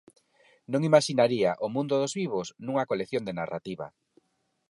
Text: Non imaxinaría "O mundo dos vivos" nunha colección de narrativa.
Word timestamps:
Non 0.71 0.81
imaxinaría 0.89 1.51
"O 1.65 1.67
mundo 1.75 1.93
dos 2.01 2.13
vivos" 2.21 2.47
nunha 2.65 2.87
colección 2.91 3.23
de 3.25 3.37
narrativa. 3.39 3.87